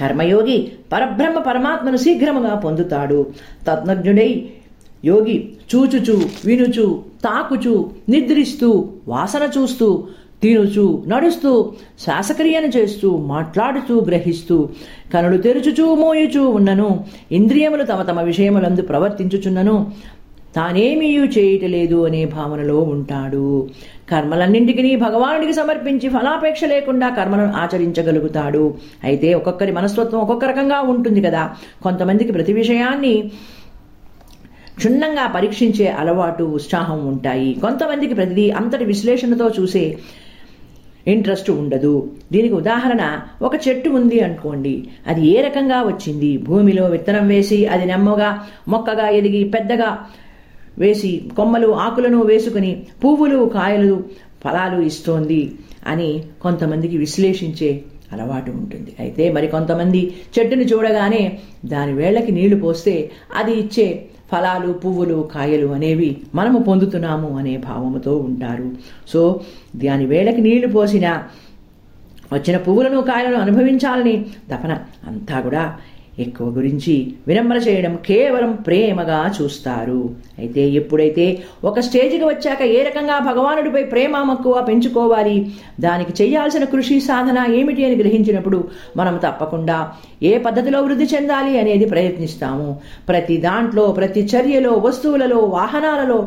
కర్మయోగి 0.00 0.72
పరబ్రహ్మ 0.92 1.38
పరమాత్మను 1.38 1.96
శీఘ్రముగా 1.96 2.54
పొందుతాడు. 2.54 3.26
తత్నజ్ఞుడై 3.66 4.30
యోగి 5.04 5.36
చూచుచు 5.74 6.16
వినుచు 6.44 6.86
తాకుచు 7.24 7.90
నిద్రిస్తూ 8.08 8.88
వాసన 9.08 9.50
చూస్తూ 9.58 9.88
తినుచు 10.42 11.02
నడుస్తూ 11.06 11.50
శ్వాసక్రియను 11.98 12.68
చేస్తూ 12.76 13.16
మాట్లాడుతూ 13.16 14.00
గ్రహిస్తూ 14.00 14.68
కనులు 15.14 15.36
తెరుచుచూ 15.36 15.94
మోయుచూ 15.94 16.42
ఉన్నను 16.48 17.04
ఇంద్రియములు 17.32 17.82
తమ 17.82 18.02
తమ 18.02 18.20
విషయములందు 18.20 18.82
ప్రవర్తించుచున్నను 18.82 19.74
తానేమీయూ 20.56 21.24
చేయటలేదు 21.24 22.06
అనే 22.06 22.24
భావనలో 22.24 22.78
ఉంటాడు. 22.80 23.68
కర్మలన్నింటికి 24.10 24.96
భగవానుడికి 24.96 25.52
సమర్పించి 25.52 26.08
ఫలాపేక్ష 26.08 26.64
లేకుండా 26.64 27.08
కర్మలను 27.08 27.52
ఆచరించగలుగుతాడు. 27.52 28.74
అయితే 29.04 29.34
ఒక్కొక్కరి 29.34 29.72
మనస్తత్వం 29.72 30.20
ఒక్కొక్క 30.20 30.44
రకంగా 30.44 30.80
ఉంటుంది 30.80 31.20
కదా. 31.20 31.50
కొంతమందికి 31.82 32.32
ప్రతి 32.32 32.52
విషయాన్ని 32.52 33.30
క్షుణ్ణంగా 34.76 35.26
పరీక్షించే 35.26 35.86
అలవాటు 35.86 36.44
ఉత్సాహం 36.44 37.06
ఉంటాయి. 37.06 37.54
కొంతమందికి 37.54 38.14
ప్రతిదీ 38.14 38.50
అంతటి 38.50 38.84
విశ్లేషణతో 38.84 39.50
చూసే 39.60 39.98
ఇంట్రెస్ట్ 41.06 41.50
ఉండదు. 41.50 42.10
దీనికి 42.32 42.54
ఉదాహరణ 42.54 43.20
ఒక 43.42 43.68
చెట్టు 43.68 43.90
ఉంది 43.90 44.20
అనుకోండి. 44.20 44.88
అది 45.06 45.26
ఏ 45.26 45.40
రకంగా 45.40 45.82
వచ్చింది? 45.82 46.38
భూమిలో 46.38 46.86
విత్తనం 46.86 47.28
వేసి 47.28 47.66
అది 47.66 47.84
నెమ్మగా 47.84 48.42
మొక్కగా 48.68 49.08
ఎదిగి 49.08 49.44
పెద్దగా 49.44 49.98
వేసి 50.78 51.30
కొమ్మలు 51.36 51.72
ఆకులను 51.72 52.22
వేసుకుని 52.22 52.86
పువ్వులు 53.04 53.50
కాయలు 53.54 54.04
ఫలాలు 54.44 54.82
ఇస్తోంది 54.82 55.52
అని 55.86 56.24
కొంతమందికి 56.42 56.96
విశ్లేషించే 56.98 57.82
అలవాటు 58.12 58.50
ఉంటుంది. 58.50 58.96
అయితే 59.00 59.32
మరి 59.32 59.48
కొంతమంది 59.48 60.14
చెట్టుని 60.38 60.64
చూడగానే 60.64 61.38
దాని 61.64 61.92
వేళ్ళకి 61.92 62.32
నీళ్ళు 62.32 62.56
పోస్తే 62.56 63.10
అది 63.36 63.52
ఇచ్చే 63.52 64.06
ఫలాలు 64.32 64.72
పువ్వులు 64.72 65.28
కాయలు 65.34 65.66
అనేవి 65.66 66.16
మనము 66.34 66.58
పొందుతున్నాము 66.58 67.38
అనే 67.38 67.56
భావముతో 67.56 68.16
ఉంటారు. 68.16 68.70
సో 69.08 69.40
దాని 69.76 70.06
వేళకి 70.06 70.40
నీళ్ళు 70.40 70.68
పోసిన 70.68 71.22
వచ్చిన 72.32 72.56
పువ్వులను 72.56 73.00
కాయలను 73.00 73.36
అనుభవించాలని 73.36 74.24
తపన 74.52 74.78
అంతా 75.06 75.40
కూడా 75.40 75.78
ఎక్కువ 76.20 76.46
గురించి 76.48 76.94
వినమ్ర 77.28 77.56
చేయడం 77.56 77.94
కేవలం 78.06 78.52
ప్రేమగా 78.66 79.20
చూస్తారు. 79.38 80.02
అయితే 80.38 80.62
ఎప్పుడైతే 80.68 81.26
ఒక 81.64 81.80
స్టేజ్కి 81.80 82.24
వచ్చాక 82.24 82.62
ఏ 82.62 82.82
రకంగా 82.82 83.16
భగవానుడిపై 83.18 83.82
ప్రేమ 83.82 84.22
మక్కువ 84.22 84.64
పెంచుకోవాలి 84.68 85.36
దానికి 85.80 86.22
చేయాల్సిన 86.22 86.64
కృషి 86.64 87.00
సాధన 87.00 87.38
ఏమిటి 87.54 87.84
అని 87.84 87.96
గ్రహించినప్పుడు 87.96 88.60
మనం 88.96 89.16
తప్పకుండా 89.16 89.78
ఏ 90.22 90.38
పద్ధతిలో 90.38 90.80
వృద్ధి 90.82 91.04
చెందాలి 91.04 91.52
అనేది 91.60 91.84
ప్రయత్నిస్తాము. 91.84 92.68
ప్రతి 93.08 93.36
దాంట్లో 93.36 93.86
ప్రతి 93.92 94.24
చర్యలో 94.24 94.72
వస్తువులలో 94.72 95.38
వాహనాలలో 95.38 96.20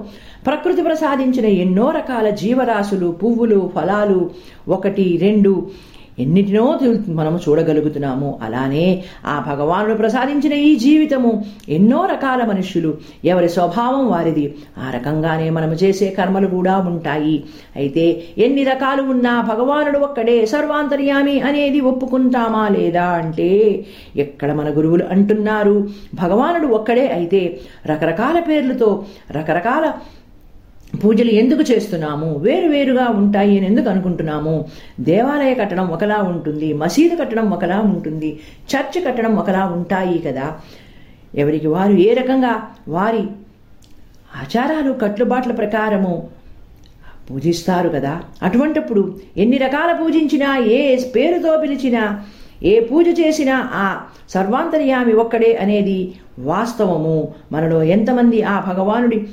ప్రకృతి 0.48 0.82
ప్రసాదించిన 0.82 1.46
ఎన్నో 1.46 1.90
రకాల 1.90 2.30
జీవరాశులు 2.30 3.10
పువ్వులు 3.24 3.72
ఫలాలు 3.76 4.32
ఒకటి 4.68 5.06
రెండు 5.22 5.54
ఎన్నిటినో 6.20 6.80
మనము 7.10 7.40
చూడగలుగుతున్నాము. 7.50 8.40
అలానే 8.44 9.04
ఆ 9.26 9.46
భగవానుడు 9.48 9.94
ప్రసాదించిన 9.94 10.54
ఈ 10.54 10.76
జీవితము 10.76 11.46
ఎన్నో 11.70 12.06
రకాల 12.06 12.44
మనుష్యులు 12.46 12.98
ఎవరి 13.26 13.50
స్వభావం 13.50 14.08
వారిది. 14.08 14.56
ఆ 14.78 14.92
రకంగానే 14.96 15.50
మనము 15.50 15.72
చేసే 15.72 16.10
కర్మలు 16.10 16.48
కూడా 16.48 16.78
ఉంటాయి. 16.78 17.44
అయితే 17.76 18.24
ఎన్ని 18.38 18.64
రకాలు 18.64 19.02
ఉన్నా 19.02 19.42
భగవానుడు 19.42 20.00
ఒక్కడే 20.00 20.46
సర్వాంతర్యామి 20.46 21.40
అనేది 21.40 21.80
ఒప్పుకుంటామా 21.80 22.68
లేదా 22.68 23.04
అంటే 23.04 23.86
ఎక్కడ 24.16 24.54
మన 24.54 24.70
గురువులు 24.70 25.06
అంటున్నారు? 25.06 25.88
భగవానుడు 26.14 26.68
ఒక్కడే 26.68 27.08
అయితే 27.08 27.60
రకరకాల 27.86 28.40
పేర్లతో 28.40 29.06
రకరకాల 29.32 29.92
పూజలు 31.02 31.32
ఎందుకు 31.42 31.64
చేస్తున్నాము? 31.72 32.28
వేరు 32.36 32.68
వేరుగా 32.68 33.06
ఉంటాయి 33.10 33.58
అని 33.58 33.66
ఎందుకు 33.66 33.90
అనుకుంటున్నాము? 33.90 34.66
దేవాలయ 35.00 35.54
కట్టడం 35.54 35.88
ఒకలా 35.88 36.18
ఉంటుంది 36.22 36.74
మసీదు 36.74 37.16
కట్టడం 37.16 37.50
ఒకలా 37.50 37.80
ఉంటుంది 37.80 38.40
చర్చ్ 38.72 39.06
కట్టడం 39.06 39.36
ఒకలా 39.36 39.64
ఉంటాయి 39.66 40.20
కదా. 40.20 40.48
ఎవరికి 41.36 41.68
వారు 41.68 41.92
ఏ 41.92 42.14
రకంగా 42.14 42.54
వారి 42.88 43.24
ఆచారాలు 44.42 44.92
కట్టుబాట్ల 44.94 45.52
ప్రకారము 45.52 46.30
పూజిస్తారు 47.30 47.90
కదా. 47.90 48.14
అటువంటప్పుడు 48.44 49.20
ఎన్ని 49.38 49.58
రకాల 49.58 49.92
పూజించినా 50.02 50.58
ఏ 50.58 50.98
పేరుతో 51.16 51.58
పిలిచినా 51.58 52.04
ఏ 52.64 52.80
పూజ 52.80 53.08
చేసినా 53.20 53.56
ఆ 53.74 53.86
సర్వాంతర్యామి 54.30 55.14
ఒక్కడే 55.14 55.56
అనేది 55.56 56.14
వాస్తవము. 56.40 57.18
మనలో 57.52 57.84
ఎంతమంది 57.84 58.42
ఆ 58.44 58.56
భగవానుడి 58.70 59.28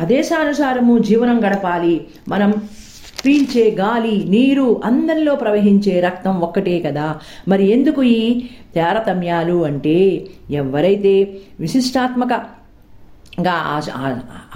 ఆదేశానుసారము 0.00 0.98
జీవనం 0.98 1.38
గడపాలి. 1.46 1.94
మనం 2.28 2.50
పీల్చే 3.24 3.64
గాలి 3.78 4.24
నీరు 4.28 4.80
అందరిలో 4.84 5.34
ప్రవహించే 5.34 6.00
రక్తం 6.00 6.40
ఒక్కటే 6.40 6.76
కదా. 6.80 7.06
మరి 7.48 7.64
ఎందుకు 7.70 8.02
ఈ 8.02 8.22
తారతమ్యాలు 8.76 9.64
అంటే 9.64 10.26
ఎవరైతే 10.50 11.14
విశిష్టాత్మకగా 11.60 13.56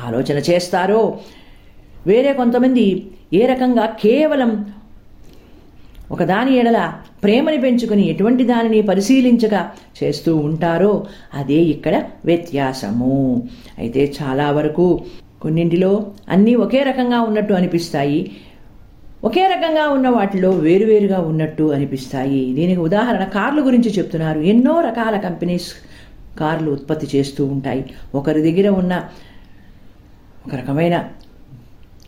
ఆలోచన 0.07 0.39
చేస్తారో 0.49 1.03
వేరే 2.07 2.33
కొంతమంది 2.33 2.87
ఏ 3.33 3.47
రకంగా 3.47 3.87
కేవలం 4.03 4.51
ఒకదాని 6.11 6.53
ఎడల 6.57 6.81
ప్రేమని 7.23 7.59
పెంచుకుని 7.59 8.03
ఎటువంటి 8.09 8.45
దానిని 8.45 8.81
పరిశీలించక 8.83 9.55
చేస్తూ 9.99 10.37
ఉంటారో 10.37 10.93
అదే 11.35 11.61
ఇక్కడ 11.75 11.95
వ్యత్యాసము. 12.25 13.49
అయితే 13.79 14.03
చాలా 14.19 14.51
వరకు 14.51 14.87
కొన్నింటిలో 15.43 16.07
అన్నీ 16.29 16.55
ఒకే 16.55 16.83
రకంగా 16.83 17.21
ఉన్నట్టు 17.21 17.53
అనిపిస్తాయి. 17.55 18.31
ఒకే 19.25 19.45
రకంగా 19.47 19.89
ఉన్న 19.89 20.09
వాటిలో 20.09 20.51
వేరువేరుగా 20.51 21.21
ఉన్నట్టు 21.21 21.63
అనిపిస్తాయి. 21.63 22.55
దీనికి 22.55 22.81
ఉదాహరణ 22.81 23.25
కార్ల 23.25 23.67
గురించి 23.67 23.91
చెప్తున్నారు. 23.99 24.41
ఎన్నో 24.41 24.81
రకాల 24.81 25.17
కంపెనీస్ 25.19 25.69
కార్లు 26.39 26.71
ఉత్పత్తి 26.71 27.07
చేస్తూ 27.15 27.45
ఉంటాయి. 27.45 27.85
ఒకరి 28.15 28.53
దగ్గర 28.53 28.69
ఉన్న 28.69 28.95
ఒక 30.47 30.55
రకమైన 30.55 31.05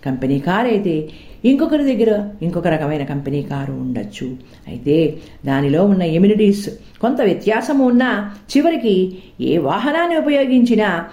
కంపెనీ 0.07 0.39
కార్ 0.39 0.67
అయితే 0.67 1.09
ఇంకొకరి 1.45 1.85
దగ్గర 1.95 2.31
ఇంకొక 2.43 2.67
రకమైన 2.67 3.05
కంపెనీ 3.05 3.43
కారు 3.43 3.73
ఉండొచ్చు. 3.73 4.37
అయితే 4.69 5.19
దానిలో 5.47 5.85
ఉన్న 5.85 6.03
ఎమ్యూనిటీస్ 6.03 6.69
కొంత 7.01 7.21
వ్యత్యాసం 7.21 7.79
ఉన్నా 7.79 8.35
చివరికి 8.57 9.19
ఏ 9.41 9.59
వాహనాన్ని 9.59 10.19
ఉపయోగించినా 10.19 11.09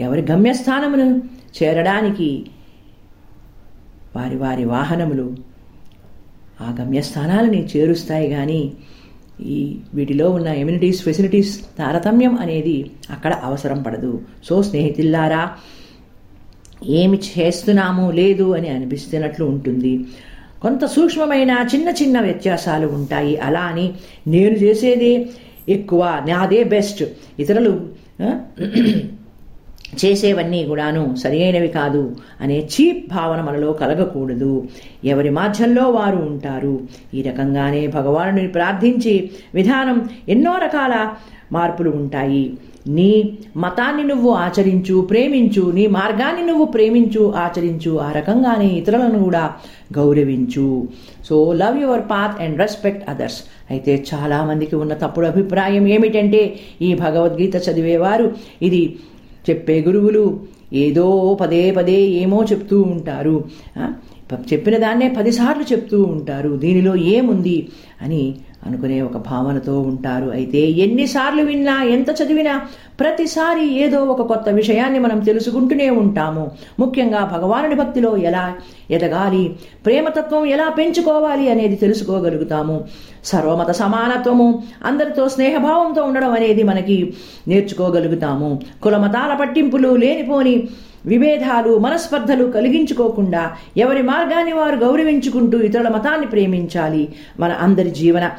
ఎవరి 0.00 0.22
గమ్యస్థానమును 0.22 1.22
చేరడానికి 1.62 2.46
వారి 4.16 4.36
వారి 4.36 4.64
వాహనములు 4.64 5.36
ఆ 6.60 6.76
గమ్యస్థానాలని 6.80 7.66
చేరుస్తాయి 7.76 8.30
కానీ 8.30 8.72
ఈ 9.40 9.76
వీటిలో 9.94 10.30
ఉన్న 10.30 10.46
ఎమ్యూనిటీస్ 10.46 11.02
ఫెసిలిటీస్ 11.02 11.60
తారతమ్యం 11.78 12.38
అనేది 12.38 12.90
అక్కడ 13.10 13.32
అవసరం 13.32 13.82
పడదు. 13.82 14.22
సో 14.44 14.62
స్నేహితుల్లారా 14.62 15.50
ఏమి 16.86 17.18
చేస్తున్నాము 17.18 18.10
లేదు 18.10 18.54
అని 18.54 18.68
అనిపిస్తున్నట్లు 18.68 19.44
ఉంటుంది. 19.44 20.00
కొంత 20.62 20.84
సూక్ష్మమైన 20.84 21.66
చిన్న 21.74 21.88
చిన్న 21.88 22.20
వ్యత్యాసాలు 22.20 22.86
ఉంటాయి. 22.86 23.36
అలా 23.36 23.60
అని 23.60 23.92
నేను 24.26 24.54
చేసేదే 24.54 25.28
ఎక్కువ. 25.68 26.22
నాదే 26.28 26.64
బెస్ట్ 26.64 27.02
ఇతరులు 27.38 27.80
చేసేవన్నీ 30.04 30.64
కూడాను 30.64 31.16
సరియైనవి 31.16 31.68
కాదు 31.68 32.16
అనే 32.40 32.58
చీప్ 32.58 33.10
భావన 33.14 33.40
మనలో 33.40 33.72
కలగకూడదు. 33.72 34.64
ఎవరి 35.04 35.30
మాధ్యంలో 35.30 35.90
వారు 35.90 36.16
ఉంటారు 36.16 36.80
ఈ 37.14 37.22
రకంగానే 37.22 37.86
భగవానుడిని 37.86 38.48
ప్రార్థించి 38.48 39.30
విధానం 39.54 40.08
ఎన్నో 40.28 40.54
రకాల 40.64 40.94
మార్పులు 41.52 41.90
ఉంటాయి. 41.90 42.44
నీ 42.86 43.38
మతాన్ని 43.56 44.04
నువ్వు 44.04 44.30
ఆచరించు 44.30 45.00
ప్రేమించు 45.00 45.70
నీ 45.70 45.86
మార్గాన్ని 45.86 46.46
నువ్వు 46.46 46.64
ప్రేమించు 46.64 47.32
ఆచరించు 47.36 47.98
ఆ 47.98 48.12
రకంగానే 48.12 48.66
ఇతరులను 48.66 49.18
కూడా 49.24 49.52
గౌరవించు. 49.98 50.88
So 51.24 51.52
love 51.52 51.78
your 51.80 52.00
path 52.00 52.42
and 52.42 52.58
respect 52.58 53.10
others. 53.10 53.40
అయితే 53.70 54.04
చాలామందికి 54.14 54.76
ఉన్న 54.76 54.94
తప్పుడు 54.94 55.26
అభిప్రాయం 55.26 55.88
ఏమిటంటే 55.88 56.42
ఈ 56.82 56.94
భగవద్గీత 56.94 57.56
చదివేవారు 57.56 58.34
ఇది 58.62 58.82
చెప్పే 59.50 59.80
గురువులు 59.80 60.40
ఏదో 60.72 61.38
పదే 61.40 61.70
పదే 61.70 62.00
ఏమో 62.00 62.44
చెప్తూ 62.52 62.82
ఉంటారు. 62.82 63.44
చెప్పిన 64.52 64.76
దాన్నే 64.78 65.08
పదిసార్లు 65.08 65.62
చెప్తూ 65.62 66.02
ఉంటారు. 66.02 66.56
దీనిలో 66.56 66.96
ఏముంది? 66.96 67.68
అని 68.02 68.34
అనుకునే 68.66 69.02
ఒక 69.02 69.16
భావనతో 69.16 69.80
ఉంటారు. 69.80 70.30
అయితే 70.30 70.58
ఎన్నిసార్లు 70.58 71.42
విన్నా 71.42 71.82
ఎంత 71.82 72.10
చదివినా 72.10 72.60
ప్రతిసారి 73.00 73.64
ఏదో 73.84 73.98
ఒక 73.98 74.22
కొత్త 74.22 74.48
విషయాన్ని 74.48 74.98
మనం 74.98 75.20
తెలుసుకుంటూనే 75.20 75.90
ఉంటాము. 75.90 76.50
ముఖ్యంగా 76.78 77.30
భగవానుడి 77.36 77.74
భక్తిలో 77.74 78.16
ఎలా 78.16 78.54
ఎదగాలి 78.90 79.56
ప్రేమతత్వం 79.86 80.44
ఎలా 80.46 80.68
పెంచుకోవాలి 80.68 81.50
అనేది 81.50 81.76
తెలుసుకోగలుగుతాము. 81.76 82.84
సర్వమత 83.24 83.70
సమానత్వము 83.70 84.62
అందరితో 84.84 85.28
స్నేహభావంతో 85.28 86.02
ఉండడం 86.02 86.32
అనేది 86.32 86.62
మనకి 86.62 87.14
నేర్చుకోగలుగుతాము. 87.48 88.60
కులమతాల 88.82 89.34
పట్టింపులు 89.40 89.96
లేనిపోని 89.96 90.68
విభేదాలు 91.06 91.78
మనస్పర్ధలు 91.78 92.44
కలిగించుకోకుండా 92.52 93.50
ఎవరి 93.76 94.02
మార్గాన్ని 94.02 94.52
వారు 94.52 94.76
గౌరవించుకుంటూ 94.76 95.58
ఇతరుల 95.58 95.88
మతాన్ని 95.88 96.26
ప్రేమించాలి. 96.26 97.08
మన 97.40 97.50
అందరి 97.50 97.90
జీవన 97.90 98.30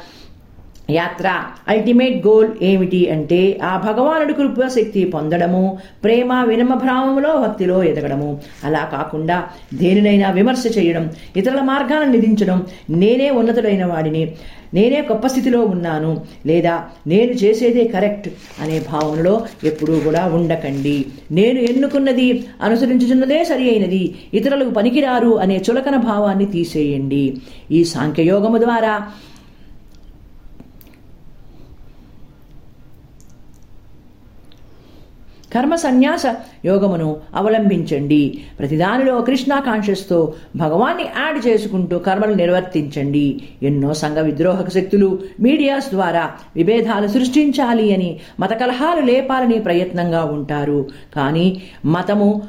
యాత్ర 0.90 1.42
అల్టిమేట్ 1.68 2.26
గోల్ 2.26 2.48
ఏమిటి 2.62 3.10
అంటే 3.10 3.58
ఆ 3.62 3.92
భగవానుడి 3.92 4.32
కృపాశక్తి 4.32 5.04
పొందడము 5.04 5.78
ప్రేమ 6.04 6.44
వినమభ్రామములో 6.48 7.36
భక్తిలో 7.36 7.84
ఎదగడము. 7.84 8.40
అలా 8.64 8.88
కాకుండా 8.92 9.44
దేనినైనా 9.74 10.30
విమర్శ 10.30 10.62
చేయడం 10.78 11.10
ఇతరుల 11.36 11.60
మార్గాలను 11.60 12.12
నిధించడం 12.12 12.66
నేనే 12.90 13.30
ఉన్నతుడైన 13.30 13.84
వాడిని. 13.86 14.34
నేనే 14.74 15.00
గొప్ప 15.00 15.26
స్థితిలో 15.26 15.60
ఉన్నాను 15.74 16.12
లేదా 16.46 16.74
నేను 17.06 17.32
చేసేదే 17.32 17.84
కరెక్ట్ 17.84 18.28
అనే 18.62 18.78
భావనలో 18.92 19.34
ఎప్పుడూ 19.64 19.94
కూడా 20.00 20.22
ఉండకండి. 20.38 20.96
నేను 21.32 21.58
ఎన్నుకున్నది 21.70 22.28
అనుసరించుచున్నదే 22.62 23.44
సరి 23.44 23.66
అయినది 23.70 24.14
ఇతరులకు 24.34 24.70
పనికిరారు 24.70 25.32
అనే 25.38 25.58
చులకన 25.70 25.96
భావాన్ని 26.08 26.46
తీసేయండి. 26.46 27.24
ఈ 27.70 27.84
సాంఖ్యయోగము 27.94 28.58
ద్వారా 28.58 28.94
కర్మ 35.54 35.74
సన్యాస 35.74 36.22
యోగమును 36.64 37.16
అవలంబించండి. 37.34 38.44
ప్రతిదానిలో 38.58 39.20
కృష్ణ 39.20 39.58
కాన్షియస్తో 39.58 40.34
భగవాన్ని 40.56 41.02
యాడ్ 41.02 41.46
చేసుకుంటూ 41.46 41.98
కర్మలు 41.98 42.34
నిర్వర్తించండి. 42.34 43.42
ఎన్నో 43.62 43.94
సంఘ 43.94 44.16
విద్రోహక 44.16 44.70
శక్తులు 44.70 45.18
మీడియాస్ 45.40 45.90
ద్వారా 45.90 46.30
విభేదాలు 46.56 47.08
సృష్టించాలి 47.08 47.94
అని 47.94 48.20
మత 48.40 48.52
కలహాలు 48.52 49.00
లేపాలని 49.00 49.58
ప్రయత్నంగా 49.58 50.24
ఉంటారు. 50.24 50.86
కానీ 51.16 51.62
మతము 51.84 52.42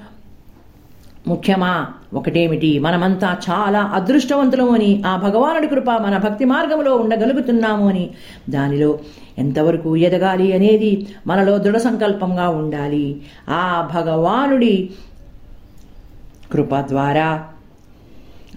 ముఖ్యమా? 1.28 1.88
ఒకటేమిటి? 2.16 2.80
మనమంతా 2.80 3.38
చాలా 3.50 3.82
అదృష్టవంతులము 3.84 4.70
అని 4.70 5.04
ఆ 5.08 5.18
భగవానుడి 5.18 5.68
కృప 5.68 5.90
మన 5.90 6.18
భక్తి 6.18 6.46
మార్గంలో 6.46 6.96
ఉండగలుగుతున్నాము 6.96 7.90
అని. 7.90 8.10
దానిలో 8.50 9.00
ఎంతవరకు 9.38 9.98
ఎదగాలి 9.98 10.54
అనేది 10.54 11.08
మనలో 11.28 11.58
దృఢ 11.58 11.78
సంకల్పంగా 11.78 12.50
ఉండాలి. 12.50 13.22
ఆ 13.50 13.90
భగవానుడి 13.96 14.90
కృప 16.52 16.76
ద్వారా 16.76 17.50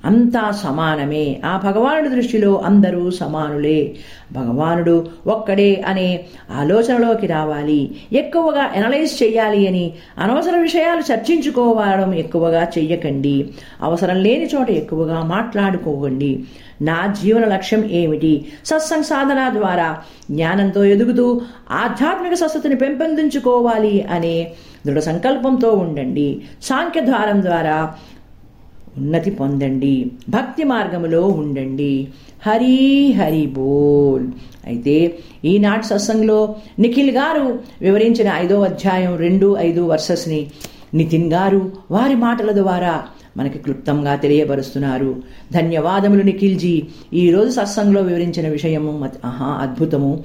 అంతా 0.05 0.51
సమానమే. 0.51 1.41
ఆ 1.45 1.61
భగవానుడి 1.65 2.09
దృష్టిలో 2.09 2.63
అందరూ 2.65 3.11
సమానులే. 3.11 3.97
భగవానుడు 4.33 5.07
ఒక్కడే 5.27 5.85
అనే 5.87 6.25
ఆలోచనలోకి 6.55 7.27
రావాలి. 7.27 7.91
ఎక్కువగా 8.13 8.71
ఎనలైజ్ 8.75 9.23
చేయాలి 9.23 9.69
అని 9.69 9.93
అనవసర 10.19 10.57
విషయాలు 10.57 11.13
చర్చించుకోవడం 11.13 12.15
ఎక్కువగా 12.15 12.63
చెయ్యకండి. 12.63 13.51
అవసరం 13.83 14.17
లేని 14.17 14.47
చోట 14.47 14.71
ఎక్కువగా 14.71 15.23
మాట్లాడుకోకండి. 15.23 16.45
నా 16.83 17.15
జీవన 17.23 17.45
లక్ష్యం 17.45 17.85
ఏమిటి? 17.85 18.47
సత్సంగ్ 18.65 19.05
సాధన 19.05 19.51
ద్వారా 19.59 19.99
జ్ఞానంతో 20.31 20.85
ఎదుగుతూ 20.85 21.41
ఆధ్యాత్మిక 21.71 22.35
స్వస్థతని 22.35 22.77
పెంపొందించుకోవాలి 22.77 24.03
అనే 24.03 24.53
దృఢ 24.87 24.99
సంకల్పంతో 24.99 25.71
ఉండండి. 25.71 26.43
సాంఖ్యద్వారం 26.63 27.43
ద్వారా 27.43 27.95
ఉన్నతి 28.99 29.31
పొందండి. 29.31 30.11
భక్తి 30.29 30.65
మార్గములో 30.65 31.27
ఉండండి. 31.27 32.09
హరి 32.47 33.13
హరి 33.13 33.47
బోల్. 33.47 34.27
అయితే 34.67 35.19
ఈనాటి 35.45 35.87
సత్సంగంలో 35.87 36.55
నిఖిల్ 36.79 37.11
గారు 37.11 37.59
వివరించిన 37.81 38.33
ఐదో 38.35 38.61
అధ్యాయం 38.61 39.17
రెండు 39.17 39.57
ఐదు 39.59 39.81
వర్సెస్ని 39.81 40.47
నితిన్ 40.95 41.33
గారు 41.33 41.73
వారి 41.91 42.15
మాటల 42.15 42.53
ద్వారా 42.53 43.05
మనకి 43.37 43.59
క్లుప్తంగా 43.59 44.15
తెలియపరుస్తున్నారు. 44.15 45.17
ధన్యవాదములు 45.53 46.23
నిఖిల్జీ. 46.23 46.83
ఈరోజు 47.15 47.51
సత్సంగంలో 47.51 48.01
వివరించిన 48.01 48.49
విషయము 48.49 49.09
ఆహా 49.25 49.47
అద్భుతము. 49.47 50.25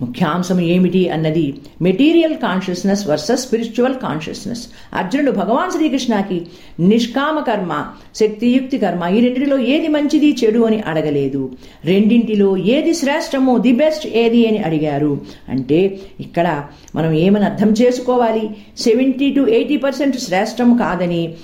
ముఖ్యాంశం 0.00 0.60
ఏమిటి 0.60 1.08
అన్నది 1.08 1.44
material 1.82 2.36
consciousness 2.36 3.08
versus 3.08 3.42
spiritual 3.46 3.94
consciousness 3.94 4.62
అర్జునుడు 5.00 5.30
భగవాన్ 5.30 5.70
శ్రీకృష్ణకి 5.70 6.38
నిష్కామ 6.80 7.40
కర్మ 7.40 7.72
శక్తియుక్తి 8.20 8.78
కర్మ 8.78 9.02
ఈ 9.16 9.20
రెండింటిలో 9.20 9.58
ఏది 9.58 9.88
మంచిది 9.88 10.36
చెడు 10.44 10.60
అని 10.60 10.80
అడగలేదు. 10.80 11.42
రెండింటిలో 11.84 12.56
ఏది 12.56 12.94
శ్రేష్టమో 12.94 13.58
ది 13.58 13.72
బెస్ట్ 13.72 14.06
ఏది 14.06 14.46
అని 14.48 14.58
అడిగారు. 14.58 15.20
అంటే 15.48 16.00
ఇక్కడ 16.20 16.64
మనం 16.94 17.12
ఏమని 17.12 17.44
అర్థం 17.44 17.72
చేసుకోవాలి? 17.82 18.50
సెవెంటీ 18.78 19.30
టు 19.34 19.40
ఎయిటీ 19.40 19.76
పర్సెంట్ 19.76 20.16
శ్రేష్టం 20.16 20.76
కాదని 20.76 21.34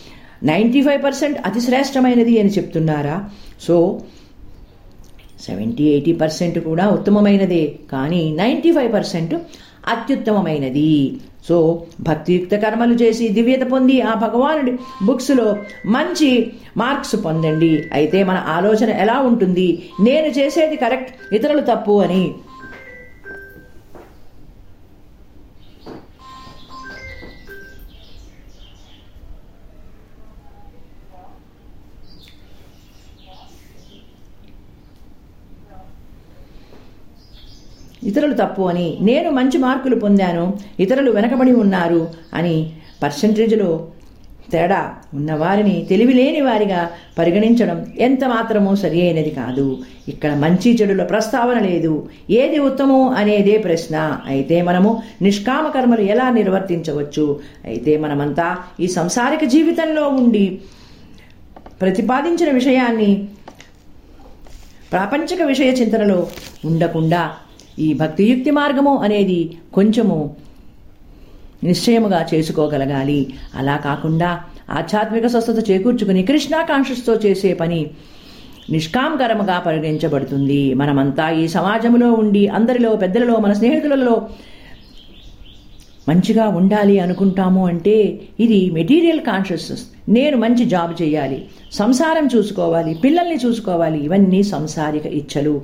నైంటీ 0.45 0.83
ఫైవ్ 0.83 1.05
పర్సెంట్ 1.05 1.39
అతి 1.47 1.61
శ్రేష్టమైనది 1.61 2.41
అని 2.41 2.49
చెప్తున్నారా? 2.49 3.31
సో 3.61 3.77
సెవెంటీ 5.47 5.85
ఎయిటీ 5.85 6.13
పర్సెంట్ 6.13 6.59
కూడా 6.59 6.91
ఉత్తమమైనదే 6.91 7.65
కానీ 7.93 8.23
నైంటీ 8.37 8.73
ఫైవ్ 8.73 8.93
పర్సెంట్ 8.95 9.35
అత్యుత్తమమైనది. 9.89 10.93
సో 11.49 11.57
భక్తియుక్త 12.01 12.55
కర్మలు 12.57 12.95
చేసి 12.95 13.29
దివ్యత 13.29 13.63
పొంది 13.63 14.01
ఆ 14.01 14.15
భగవానుడి 14.15 14.73
బుక్స్లో 15.05 15.47
మంచి 15.87 16.53
మార్క్స్ 16.77 17.17
పొందండి. 17.25 17.71
అయితే 17.93 18.19
మన 18.25 18.39
ఆలోచన 18.49 18.91
ఎలా 19.05 19.17
ఉంటుంది? 19.21 19.69
నేను 20.01 20.29
చేసేది 20.39 20.77
కరెక్ట్ 20.77 21.35
ఇతరులు 21.35 21.61
తప్పు 21.61 21.95
అని 22.01 22.23
ఇతరులు 38.03 38.35
తప్పు 38.35 38.63
అని 38.63 38.99
నేను 39.01 39.31
మంచి 39.31 39.59
మార్కులు 39.59 39.97
పొందాను 39.97 40.59
ఇతరులు 40.81 41.11
వెనకబడి 41.11 41.53
ఉన్నారు 41.53 42.09
అని 42.35 42.73
పర్సంటేజ్లో 43.03 43.89
తేడా 44.53 44.95
ఉన్నవారిని 45.15 45.87
తెలివిలేని 45.89 46.41
వారిగా 46.41 46.91
పరిగణించడం 47.19 47.87
ఎంత 47.99 48.25
మాత్రమూ 48.25 48.75
సరి 48.75 49.03
అయినది 49.03 49.31
కాదు. 49.31 49.79
ఇక్కడ 50.09 50.35
మంచి 50.35 50.77
చెడుల 50.77 51.03
ప్రస్తావన 51.03 51.59
లేదు. 51.61 52.09
ఏది 52.31 52.59
ఉత్తమం 52.59 53.09
అనేదే 53.09 53.59
ప్రశ్న. 53.59 54.21
అయితే 54.27 54.63
మనము 54.63 55.03
నిష్కామ 55.23 55.69
కర్మలు 55.69 56.01
ఎలా 56.01 56.31
నిర్వర్తించవచ్చు? 56.31 57.41
అయితే 57.65 57.97
మనమంతా 57.97 58.57
ఈ 58.81 58.87
సంసారిక 58.87 59.45
జీవితంలో 59.45 60.09
ఉండి 60.09 60.61
ప్రతిపాదించిన 61.81 62.51
విషయాన్ని 62.51 63.29
ప్రాపంచిక 64.93 65.43
విషయ 65.43 65.71
చింతనలో 65.71 66.29
ఉండకుండా 66.65 67.33
ఈ 67.81 67.95
భక్తియుక్తి 67.95 68.51
మార్గము 68.51 68.97
అనేది 68.97 69.57
కొంచెము 69.75 70.37
నిశ్చయముగా 71.65 72.27
చేసుకోగలగాలి. 72.35 73.35
అలా 73.55 73.77
కాకుండా 73.77 74.41
ఆధ్యాత్మిక 74.71 75.27
స్వస్థత 75.27 75.71
చేకూర్చుకుని 75.71 76.23
కృష్ణాకాంక్షతో 76.23 77.15
చేసే 77.15 77.55
పని 77.55 77.91
నిష్కాంకరముగా 78.71 79.59
పరిగణించబడుతుంది. 79.59 80.75
మనమంతా 80.75 81.31
ఈ 81.31 81.49
సమాజంలో 81.49 82.13
ఉండి 82.13 82.49
అందరిలో 82.49 82.97
పెద్దలలో 82.97 83.37
మన 83.37 83.53
స్నేహితులలో 83.53 84.29
మంచిగా 86.09 86.49
ఉండాలి 86.49 86.99
అనుకుంటాము 86.99 87.67
అంటే 87.67 88.21
ఇది 88.41 88.71
మెటీరియల్ 88.71 89.21
కాన్షియస్నెస్. 89.21 89.85
నేను 90.09 90.37
మంచి 90.37 90.65
జాబ్ 90.65 91.03
చేయాలి. 91.03 91.49
సంసారం 91.73 92.29
చూసుకోవాలి. 92.37 92.95
పిల్లల్ని 92.95 93.37
చూసుకోవాలి. 93.37 94.05
ఇవన్నీ 94.05 94.43
సంసారిక 94.43 95.07
ఇచ్చలు. 95.07 95.63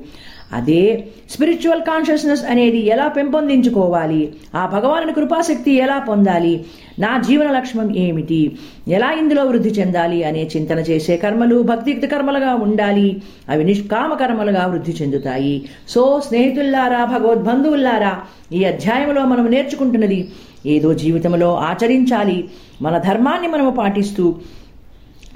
అదే 0.52 1.04
స్పిరిచువల్ 1.30 1.80
కాన్షియస్నెస్ 1.80 2.44
అనేది 2.44 2.86
ఎలా 2.86 3.08
పెంపొందించుకోవాలి? 3.08 4.32
ఆ 4.54 4.66
భగవానుని 4.66 5.12
కృపాశక్తి 5.12 5.70
ఎలా 5.70 5.98
పొందాలి? 5.98 6.64
నా 6.98 7.22
జీవన 7.28 7.50
లక్ష్యం 7.50 7.96
ఏమిటి? 7.96 8.58
ఎలా 8.88 9.10
ఇందులో 9.10 9.44
వృద్ధి 9.44 9.68
చెందాలి 9.68 10.24
అనే 10.24 10.50
చింతన 10.56 10.78
చేసే 10.78 11.16
కర్మలు 11.16 11.62
భక్తియుక్త 11.62 12.06
కర్మలుగా 12.06 12.54
ఉండాలి. 12.54 13.22
అవి 13.48 13.64
నిష్కామ 13.64 14.14
కర్మలుగా 14.14 14.66
వృద్ధి 14.66 14.92
చెందుతాయి. 15.02 15.68
సో 15.88 16.22
స్నేహితుల్లారా 16.26 17.04
భగవద్బంధువుల్లారా 17.04 18.20
ఈ 18.52 18.64
అధ్యాయంలో 18.64 19.24
మనం 19.24 19.46
నేర్చుకుంటున్నది 19.46 20.28
ఏదో 20.66 20.94
జీవితంలో 20.94 21.56
ఆచరించాలి. 21.56 22.44
మన 22.82 22.98
ధర్మాన్ని 22.98 23.48
మనము 23.48 23.70
పాటిస్తూ 23.70 24.34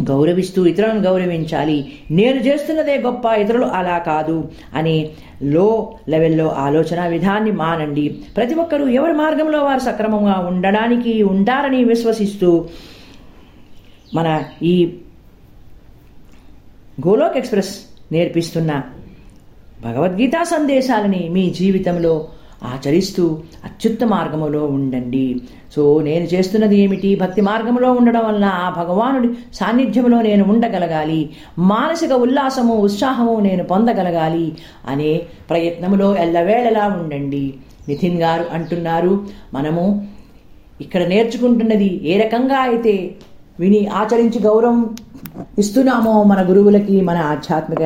గౌరవిస్తూ 0.03 0.67
ఇతరులను 0.67 1.01
గౌరవించాలి. 1.01 1.99
నేను 2.11 2.39
చేస్తున్నదే 2.39 2.99
గొప్ప 2.99 3.27
ఇతరులు 3.27 3.67
అలా 3.67 3.99
కాదు 3.99 4.51
అని 4.75 5.11
లో 5.43 5.95
లెవెల్లో 6.09 6.49
ఆలోచన 6.49 7.07
విధాన్ని 7.07 7.51
మానండి. 7.51 8.09
ప్రతి 8.37 8.55
ఒక్కరూ 8.55 8.89
ఎవరి 8.89 9.13
మార్గంలో 9.13 9.65
వారు 9.65 9.81
సక్రమంగా 9.81 10.39
ఉండడానికి 10.39 11.23
ఉంటారని 11.23 11.85
విశ్వసిస్తూ 11.85 12.69
మన 14.15 14.43
ఈ 14.63 14.99
గోలోక్ 17.07 17.37
ఎక్స్ప్రెస్ 17.37 17.81
నేర్పిస్తున్న 18.13 18.83
భగవద్గీతా 19.85 20.43
సందేశాలని 20.43 21.29
మీ 21.29 21.51
జీవితంలో 21.51 22.29
ఆచరిస్తూ 22.65 23.39
అత్యుత్త 23.65 24.05
మార్గములో 24.05 24.67
ఉండండి. 24.67 25.41
సో 25.77 26.03
నేను 26.03 26.25
చేస్తున్నది 26.25 26.79
ఏమిటి? 26.79 27.15
భక్తి 27.15 27.41
మార్గంలో 27.41 27.93
ఉండడం 27.93 28.25
వల్ల 28.27 28.45
ఆ 28.45 28.71
భగవానుడి 28.71 29.29
సాన్నిధ్యంలో 29.55 30.23
నేను 30.23 30.45
ఉండగలగాలి. 30.45 31.31
మానసిక 31.59 32.13
ఉల్లాసము 32.13 32.75
ఉత్సాహము 32.75 33.41
నేను 33.41 33.65
పొందగలగాలి 33.65 34.53
అనే 34.89 35.23
ప్రయత్నములో 35.51 36.17
ఎల్లవేళలా 36.17 36.87
ఉండండి. 36.87 37.55
నితిన్ 37.89 38.19
గారు 38.19 38.45
అంటున్నారు 38.53 39.27
మనము 39.55 40.07
ఇక్కడ 40.81 41.03
నేర్చుకుంటున్నది 41.03 42.01
ఏ 42.05 42.21
రకంగా 42.21 42.59
అయితే 42.59 43.15
విని 43.61 43.87
ఆచరించి 43.87 44.43
గౌరవం 44.43 44.97
ఇస్తున్నామో 45.59 46.23
మన 46.23 46.51
గురువులకి 46.51 47.01
మన 47.01 47.17
ఆధ్యాత్మిక 47.17 47.83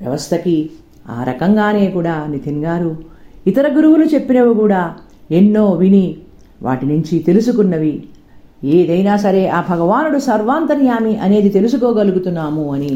వ్యవస్థకి 0.00 0.70
ఆ 1.08 1.24
రకంగానే 1.24 1.90
కూడా 1.90 2.26
నితిన్ 2.30 2.64
గారు 2.64 3.13
ఇతర 3.46 3.66
గురువులు 3.76 4.04
చెప్పినవి 4.04 4.54
కూడా 4.54 4.82
ఎన్నో 5.30 5.70
విని 5.72 6.16
వాటి 6.62 6.86
నుంచి 6.86 7.18
తెలుసుకున్నవి. 7.18 7.94
ఏదైనా 8.64 9.16
సరే 9.16 9.48
ఆ 9.48 9.60
భగవానుడు 9.70 10.18
సర్వాంతర్యామి 10.18 11.16
అనేది 11.16 11.48
తెలుసుకోగలుగుతున్నాము 11.48 12.74
అని 12.74 12.92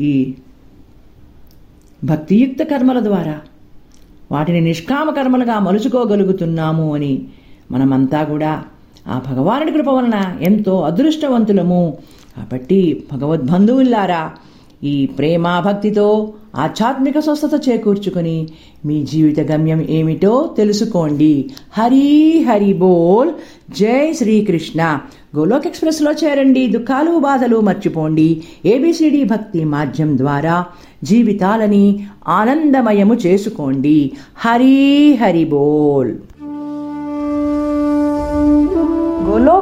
ఈ 0.00 0.12
భక్తియుక్త 2.04 2.62
కర్మల 2.62 3.00
ద్వారా 3.04 3.40
వాటిని 4.32 4.60
నిష్కామ 4.60 5.10
కర్మలుగా 5.10 5.58
మలుచుకోగలుగుతున్నాము 5.58 6.94
అని 6.94 7.12
మనమంతా 7.70 8.22
కూడా 8.24 8.52
ఆ 9.08 9.22
భగవానుడి 9.30 9.72
కృప 9.72 9.88
వలన 9.88 10.38
ఎంతో 10.40 10.80
అదృష్టవంతులము. 10.80 11.82
కాబట్టి 12.36 13.04
భగవద్బంధువుల్లారా 13.12 14.22
ఈ 14.84 15.06
ప్రేమాభక్తితో 15.06 16.32
ఆధ్యాత్మిక 16.56 17.18
స్వస్థత 17.18 17.68
చేకూర్చుకుని 17.68 18.48
మీ 18.84 19.02
జీవిత 19.02 19.40
గమ్యం 19.40 19.86
ఏమిటో 19.90 20.54
తెలుసుకోండి. 20.56 21.50
హరి 21.72 22.44
హరి 22.48 22.72
బోల్. 22.72 23.30
జై 23.72 24.12
శ్రీకృష్ణ. 24.12 24.98
గోలోక్ 25.36 25.66
ఎక్స్ప్రెస్లో 25.66 26.12
చేరండి. 26.12 26.66
దుఃఖాలు 26.66 27.18
బాధలు 27.18 27.60
మర్చిపోండి. 27.60 28.42
ఏబిసిడి 28.66 29.24
భక్తి 29.24 29.64
మాధ్యం 29.64 30.18
ద్వారా 30.18 30.66
జీవితాలని 31.04 32.06
ఆనందమయము 32.28 33.14
చేసుకోండి. 33.14 34.12
హరి 34.36 35.14
హరి 35.14 35.44
బోల్. 35.44 36.14
గోలోక్ 39.30 39.61